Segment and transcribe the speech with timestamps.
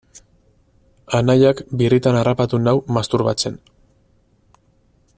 [1.19, 3.61] Anaiak birritan harrapatu nau masturbatzen.